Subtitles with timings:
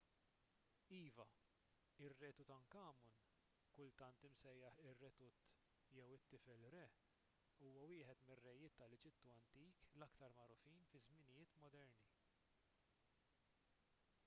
[0.99, 1.23] iva
[2.05, 3.17] ir-re tutankhamun
[3.75, 5.43] kultant imsejjaħ ir-re tut
[5.97, 6.81] jew it-tifel re
[7.65, 12.09] huwa wieħed mir-rejiet tal-eġittu antik l-aktar magħrufin fiż-żminijiet moderni